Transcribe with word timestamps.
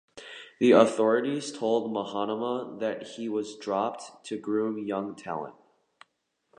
The 0.59 0.71
authorities 0.71 1.55
told 1.55 1.93
Mahanama 1.93 2.79
that 2.79 3.03
he 3.05 3.29
was 3.29 3.55
dropped 3.55 4.25
to 4.25 4.35
groom 4.39 4.79
young 4.79 5.15
talent. 5.15 5.53